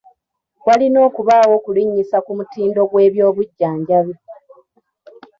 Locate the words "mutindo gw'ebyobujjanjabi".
2.37-4.15